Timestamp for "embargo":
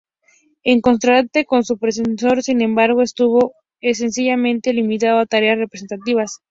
2.61-3.03